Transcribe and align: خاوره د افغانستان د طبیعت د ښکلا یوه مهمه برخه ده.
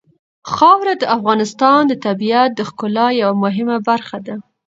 خاوره 0.53 0.93
د 0.97 1.03
افغانستان 1.17 1.79
د 1.87 1.93
طبیعت 2.05 2.49
د 2.55 2.59
ښکلا 2.69 3.07
یوه 3.21 3.35
مهمه 3.43 3.77
برخه 3.89 4.17
ده. 4.25 4.35